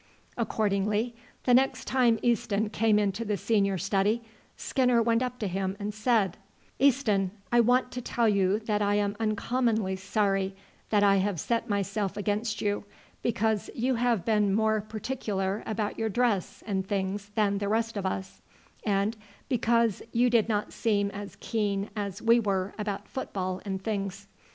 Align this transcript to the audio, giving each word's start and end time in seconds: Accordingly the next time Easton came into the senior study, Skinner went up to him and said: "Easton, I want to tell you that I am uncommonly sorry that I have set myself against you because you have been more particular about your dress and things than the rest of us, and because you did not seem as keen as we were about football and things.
Accordingly 0.35 1.13
the 1.43 1.53
next 1.53 1.85
time 1.85 2.17
Easton 2.23 2.71
came 2.71 2.97
into 2.97 3.23
the 3.23 3.37
senior 3.37 3.77
study, 3.77 4.23
Skinner 4.57 4.99
went 4.99 5.21
up 5.21 5.37
to 5.37 5.47
him 5.47 5.77
and 5.79 5.93
said: 5.93 6.37
"Easton, 6.79 7.29
I 7.51 7.59
want 7.59 7.91
to 7.91 8.01
tell 8.01 8.27
you 8.27 8.57
that 8.61 8.81
I 8.81 8.95
am 8.95 9.15
uncommonly 9.19 9.95
sorry 9.95 10.55
that 10.89 11.03
I 11.03 11.17
have 11.17 11.39
set 11.39 11.69
myself 11.69 12.17
against 12.17 12.61
you 12.63 12.83
because 13.21 13.69
you 13.75 13.93
have 13.93 14.25
been 14.25 14.55
more 14.55 14.81
particular 14.81 15.61
about 15.67 15.99
your 15.99 16.09
dress 16.09 16.63
and 16.65 16.87
things 16.87 17.29
than 17.35 17.59
the 17.59 17.69
rest 17.69 17.95
of 17.95 18.03
us, 18.07 18.41
and 18.83 19.15
because 19.49 20.01
you 20.11 20.31
did 20.31 20.49
not 20.49 20.73
seem 20.73 21.11
as 21.11 21.37
keen 21.39 21.91
as 21.95 22.23
we 22.23 22.39
were 22.39 22.73
about 22.79 23.07
football 23.07 23.61
and 23.65 23.83
things. 23.83 24.25